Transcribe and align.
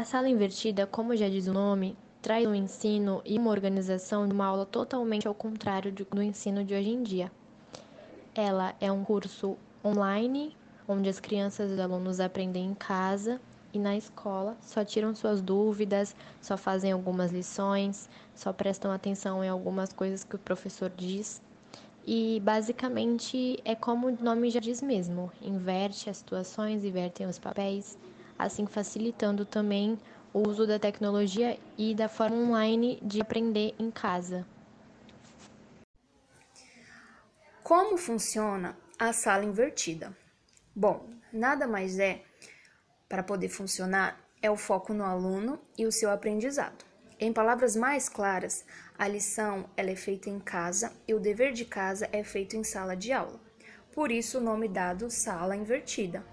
A 0.00 0.04
sala 0.04 0.30
invertida, 0.30 0.86
como 0.86 1.14
já 1.14 1.28
diz 1.28 1.46
o 1.46 1.52
nome, 1.52 1.94
traz 2.22 2.46
um 2.46 2.54
ensino 2.54 3.20
e 3.22 3.38
uma 3.38 3.50
organização 3.50 4.26
de 4.26 4.32
uma 4.32 4.46
aula 4.46 4.64
totalmente 4.64 5.28
ao 5.28 5.34
contrário 5.34 5.92
do 5.92 6.22
ensino 6.22 6.64
de 6.64 6.72
hoje 6.72 6.88
em 6.88 7.02
dia. 7.02 7.30
Ela 8.34 8.74
é 8.80 8.90
um 8.90 9.04
curso 9.04 9.58
online, 9.84 10.56
onde 10.88 11.10
as 11.10 11.20
crianças 11.20 11.70
e 11.70 11.74
os 11.74 11.78
alunos 11.78 12.18
aprendem 12.18 12.64
em 12.64 12.72
casa 12.72 13.38
e 13.74 13.78
na 13.78 13.94
escola 13.94 14.56
só 14.62 14.82
tiram 14.82 15.14
suas 15.14 15.42
dúvidas, 15.42 16.16
só 16.40 16.56
fazem 16.56 16.92
algumas 16.92 17.30
lições, 17.30 18.08
só 18.34 18.54
prestam 18.54 18.90
atenção 18.90 19.44
em 19.44 19.50
algumas 19.50 19.92
coisas 19.92 20.24
que 20.24 20.34
o 20.34 20.38
professor 20.38 20.90
diz. 20.96 21.42
E 22.06 22.40
basicamente 22.42 23.60
é 23.66 23.74
como 23.74 24.08
o 24.08 24.24
nome 24.24 24.48
já 24.48 24.60
diz 24.60 24.80
mesmo, 24.80 25.30
inverte 25.42 26.08
as 26.08 26.16
situações, 26.16 26.86
invertem 26.86 27.26
os 27.26 27.38
papéis, 27.38 27.98
assim 28.42 28.66
facilitando 28.66 29.44
também 29.44 29.98
o 30.32 30.48
uso 30.48 30.66
da 30.66 30.78
tecnologia 30.78 31.58
e 31.76 31.94
da 31.94 32.08
forma 32.08 32.36
online 32.36 32.98
de 33.02 33.20
aprender 33.20 33.74
em 33.78 33.90
casa. 33.90 34.46
Como 37.62 37.96
funciona 37.96 38.76
a 38.98 39.12
sala 39.12 39.44
invertida? 39.44 40.16
Bom, 40.74 41.08
nada 41.32 41.66
mais 41.66 41.98
é 41.98 42.22
para 43.08 43.22
poder 43.22 43.48
funcionar 43.48 44.18
é 44.42 44.50
o 44.50 44.56
foco 44.56 44.94
no 44.94 45.04
aluno 45.04 45.60
e 45.76 45.86
o 45.86 45.92
seu 45.92 46.10
aprendizado. 46.10 46.84
Em 47.18 47.32
palavras 47.32 47.76
mais 47.76 48.08
claras, 48.08 48.64
a 48.98 49.06
lição 49.06 49.68
ela 49.76 49.90
é 49.90 49.96
feita 49.96 50.30
em 50.30 50.40
casa 50.40 50.92
e 51.06 51.12
o 51.12 51.20
dever 51.20 51.52
de 51.52 51.64
casa 51.64 52.08
é 52.12 52.24
feito 52.24 52.56
em 52.56 52.64
sala 52.64 52.96
de 52.96 53.12
aula. 53.12 53.38
Por 53.92 54.10
isso 54.10 54.38
o 54.38 54.40
nome 54.40 54.68
dado 54.68 55.10
sala 55.10 55.54
invertida. 55.54 56.24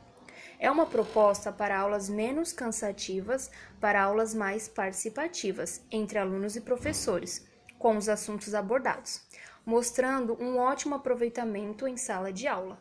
É 0.59 0.71
uma 0.71 0.87
proposta 0.87 1.51
para 1.51 1.77
aulas 1.77 2.09
menos 2.09 2.51
cansativas, 2.51 3.51
para 3.79 4.01
aulas 4.01 4.33
mais 4.33 4.67
participativas 4.67 5.81
entre 5.91 6.17
alunos 6.17 6.55
e 6.55 6.61
professores, 6.61 7.45
com 7.77 7.95
os 7.95 8.09
assuntos 8.09 8.55
abordados, 8.55 9.21
mostrando 9.63 10.35
um 10.41 10.57
ótimo 10.57 10.95
aproveitamento 10.95 11.87
em 11.87 11.95
sala 11.95 12.33
de 12.33 12.47
aula. 12.47 12.79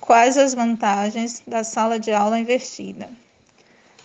Quais 0.00 0.36
as 0.36 0.52
vantagens 0.52 1.42
da 1.46 1.62
sala 1.62 1.98
de 1.98 2.12
aula 2.12 2.38
invertida? 2.38 3.08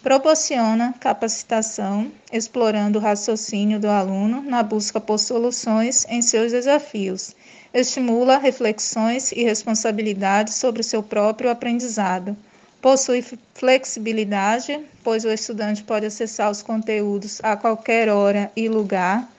Proporciona 0.03 0.93
capacitação, 0.99 2.11
explorando 2.31 2.99
o 2.99 3.01
raciocínio 3.01 3.79
do 3.79 3.87
aluno 3.87 4.41
na 4.43 4.61
busca 4.61 4.99
por 4.99 5.17
soluções 5.17 6.05
em 6.07 6.21
seus 6.21 6.51
desafios 6.51 7.35
estimula 7.73 8.37
reflexões 8.37 9.31
e 9.31 9.43
responsabilidade 9.43 10.53
sobre 10.53 10.81
o 10.81 10.83
seu 10.83 11.01
próprio 11.01 11.49
aprendizado. 11.49 12.35
Possui 12.81 13.23
flexibilidade, 13.53 14.79
pois 15.03 15.23
o 15.23 15.29
estudante 15.29 15.83
pode 15.83 16.05
acessar 16.05 16.49
os 16.49 16.61
conteúdos 16.61 17.39
a 17.43 17.55
qualquer 17.55 18.09
hora 18.09 18.51
e 18.55 18.67
lugar, 18.67 19.29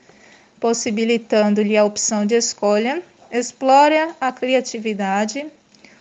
possibilitando-lhe 0.61 1.77
a 1.77 1.85
opção 1.85 2.25
de 2.25 2.37
escolha. 2.37 3.03
Explora 3.31 4.15
a 4.21 4.31
criatividade. 4.31 5.45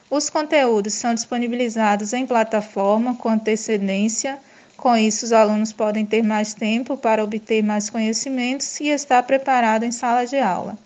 Os 0.09 0.29
conteúdos 0.29 0.93
são 0.93 1.13
disponibilizados 1.13 2.13
em 2.13 2.27
plataforma 2.27 3.15
com 3.15 3.29
antecedência. 3.29 4.37
Com 4.77 4.95
isso, 4.95 5.25
os 5.25 5.33
alunos 5.33 5.73
podem 5.73 6.05
ter 6.05 6.21
mais 6.21 6.53
tempo 6.53 6.95
para 6.95 7.23
obter 7.23 7.63
mais 7.63 7.89
conhecimentos 7.89 8.79
e 8.79 8.89
estar 8.89 9.23
preparado 9.23 9.83
em 9.83 9.91
sala 9.91 10.25
de 10.25 10.37
aula. 10.37 10.77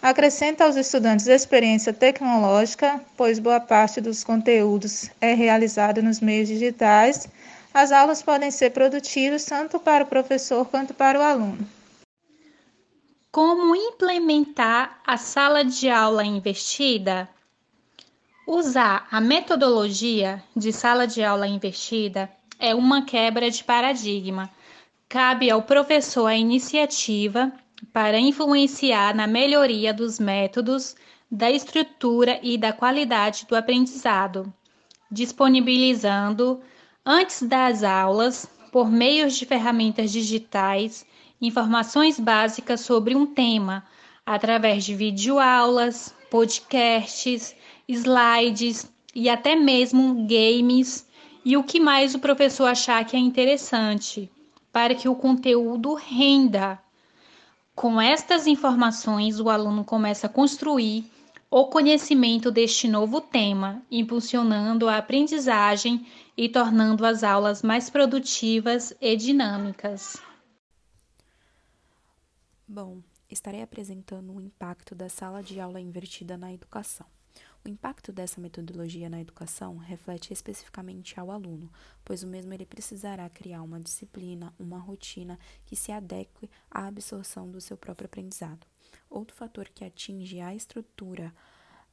Acrescenta 0.00 0.64
aos 0.64 0.76
estudantes 0.76 1.26
experiência 1.26 1.92
tecnológica, 1.92 3.04
pois 3.16 3.40
boa 3.40 3.58
parte 3.58 4.00
dos 4.00 4.22
conteúdos 4.22 5.10
é 5.20 5.34
realizada 5.34 6.00
nos 6.00 6.20
meios 6.20 6.46
digitais. 6.46 7.28
As 7.74 7.90
aulas 7.90 8.22
podem 8.22 8.50
ser 8.50 8.70
produtivas 8.70 9.44
tanto 9.44 9.80
para 9.80 10.04
o 10.04 10.06
professor 10.06 10.64
quanto 10.66 10.94
para 10.94 11.18
o 11.18 11.22
aluno. 11.22 11.66
Como 13.32 13.74
implementar 13.74 15.00
a 15.04 15.16
sala 15.16 15.64
de 15.64 15.90
aula 15.90 16.24
invertida? 16.24 17.28
Usar 18.46 19.06
a 19.10 19.20
metodologia 19.20 20.42
de 20.56 20.72
sala 20.72 21.06
de 21.08 21.24
aula 21.24 21.46
invertida 21.46 22.30
é 22.58 22.72
uma 22.72 23.04
quebra 23.04 23.50
de 23.50 23.64
paradigma. 23.64 24.48
Cabe 25.08 25.50
ao 25.50 25.62
professor 25.62 26.26
a 26.26 26.36
iniciativa 26.36 27.52
para 27.92 28.18
influenciar 28.18 29.14
na 29.14 29.26
melhoria 29.26 29.92
dos 29.92 30.18
métodos, 30.18 30.96
da 31.30 31.50
estrutura 31.50 32.40
e 32.42 32.56
da 32.56 32.72
qualidade 32.72 33.46
do 33.46 33.54
aprendizado, 33.54 34.52
disponibilizando, 35.10 36.60
antes 37.04 37.42
das 37.42 37.82
aulas, 37.82 38.48
por 38.72 38.90
meio 38.90 39.30
de 39.30 39.46
ferramentas 39.46 40.10
digitais, 40.10 41.06
informações 41.40 42.18
básicas 42.18 42.80
sobre 42.80 43.14
um 43.14 43.26
tema, 43.26 43.84
através 44.24 44.84
de 44.84 44.94
videoaulas, 44.94 46.14
podcasts, 46.30 47.54
slides 47.88 48.90
e 49.14 49.28
até 49.28 49.54
mesmo 49.54 50.26
games. 50.26 51.06
E 51.44 51.56
o 51.56 51.64
que 51.64 51.80
mais 51.80 52.14
o 52.14 52.18
professor 52.18 52.66
achar 52.66 53.04
que 53.04 53.16
é 53.16 53.18
interessante, 53.18 54.30
para 54.72 54.94
que 54.94 55.08
o 55.08 55.14
conteúdo 55.14 55.94
renda 55.94 56.78
com 57.78 58.00
estas 58.00 58.48
informações, 58.48 59.38
o 59.38 59.48
aluno 59.48 59.84
começa 59.84 60.26
a 60.26 60.28
construir 60.28 61.08
o 61.48 61.66
conhecimento 61.66 62.50
deste 62.50 62.88
novo 62.88 63.20
tema, 63.20 63.80
impulsionando 63.88 64.88
a 64.88 64.96
aprendizagem 64.96 66.04
e 66.36 66.48
tornando 66.48 67.06
as 67.06 67.22
aulas 67.22 67.62
mais 67.62 67.88
produtivas 67.88 68.92
e 69.00 69.14
dinâmicas. 69.14 70.20
Bom, 72.66 73.00
estarei 73.30 73.62
apresentando 73.62 74.32
o 74.32 74.40
impacto 74.40 74.92
da 74.92 75.08
sala 75.08 75.40
de 75.40 75.60
aula 75.60 75.80
invertida 75.80 76.36
na 76.36 76.52
educação. 76.52 77.06
O 77.64 77.68
impacto 77.68 78.12
dessa 78.12 78.40
metodologia 78.40 79.10
na 79.10 79.20
educação 79.20 79.76
reflete 79.76 80.32
especificamente 80.32 81.18
ao 81.18 81.30
aluno, 81.30 81.70
pois 82.04 82.22
o 82.22 82.26
mesmo 82.26 82.52
ele 82.54 82.64
precisará 82.64 83.28
criar 83.28 83.62
uma 83.62 83.80
disciplina, 83.80 84.54
uma 84.58 84.78
rotina 84.78 85.38
que 85.66 85.76
se 85.76 85.92
adeque 85.92 86.48
à 86.70 86.86
absorção 86.86 87.50
do 87.50 87.60
seu 87.60 87.76
próprio 87.76 88.06
aprendizado. 88.06 88.66
Outro 89.10 89.36
fator 89.36 89.68
que 89.68 89.84
atinge 89.84 90.40
a 90.40 90.54
estrutura 90.54 91.34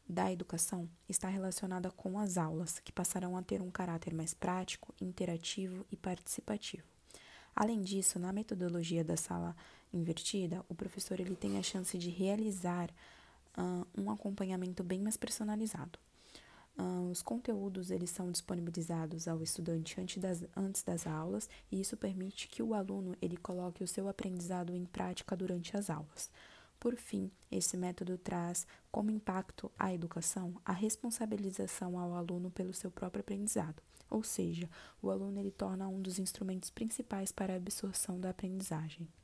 da 0.08 0.32
educação 0.32 0.88
está 1.10 1.28
relacionada 1.28 1.90
com 1.90 2.20
as 2.20 2.38
aulas, 2.38 2.80
que 2.80 2.92
passarão 2.92 3.36
a 3.36 3.42
ter 3.42 3.62
um 3.62 3.72
caráter 3.72 4.14
mais 4.14 4.34
prático, 4.34 4.94
interativo 5.02 5.86
e 5.92 5.98
participativo. 5.98 6.84
Além 7.56 7.82
disso, 7.82 8.20
na 8.20 8.32
metodologia 8.32 9.04
da 9.04 9.18
sala 9.18 9.56
invertida, 9.92 10.64
o 10.70 10.76
professor 10.76 11.20
ele 11.20 11.36
tem 11.36 11.58
a 11.58 11.64
chance 11.64 11.98
de 11.98 12.10
realizar 12.10 12.90
uh, 13.58 13.88
um 13.98 14.12
acompanhamento 14.12 14.84
bem 14.84 15.00
mais 15.00 15.18
personalizado. 15.18 16.00
Uh, 16.78 17.10
os 17.10 17.22
conteúdos 17.22 17.90
eles 17.90 18.10
são 18.10 18.30
disponibilizados 18.30 19.30
ao 19.30 19.42
estudante 19.42 20.00
antes 20.00 20.18
das, 20.18 20.44
antes 20.58 20.84
das 20.84 21.08
aulas 21.08 21.50
e 21.72 21.80
isso 21.80 21.96
permite 21.96 22.50
que 22.50 22.62
o 22.62 22.74
aluno 22.74 23.16
ele 23.22 23.38
coloque 23.38 23.82
o 23.82 23.88
seu 23.88 24.10
aprendizado 24.10 24.76
em 24.76 24.86
prática 24.86 25.38
durante 25.38 25.78
as 25.78 25.90
aulas. 25.90 26.30
Por 26.78 26.98
fim, 26.98 27.32
esse 27.50 27.78
método 27.78 28.18
traz 28.18 28.68
como 28.92 29.10
impacto 29.10 29.72
à 29.80 29.94
educação 29.94 30.54
a 30.66 30.74
responsabilização 30.74 31.98
ao 31.98 32.14
aluno 32.14 32.52
pelo 32.52 32.74
seu 32.74 32.92
próprio 32.92 33.22
aprendizado, 33.22 33.82
ou 34.10 34.22
seja, 34.22 34.70
o 35.02 35.10
aluno 35.10 35.40
ele 35.40 35.52
torna 35.52 35.88
um 35.88 36.02
dos 36.02 36.20
instrumentos 36.20 36.70
principais 36.70 37.32
para 37.32 37.54
a 37.54 37.58
absorção 37.58 38.20
da 38.20 38.30
aprendizagem. 38.30 39.08